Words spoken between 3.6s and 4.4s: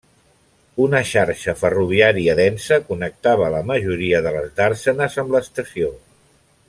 majoria de